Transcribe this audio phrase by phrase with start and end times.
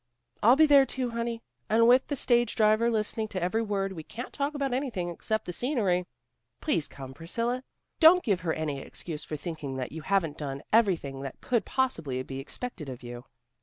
[0.41, 4.01] "I'll be there too, honey, and with the stage driver listening to every word, we
[4.01, 6.07] can't talk about anything except the scenery.
[6.59, 7.63] Please come, Priscilla.
[7.99, 12.23] Don't give her any excuse for thinking that you haven't done everything that could possibly
[12.23, 13.25] be expected of you."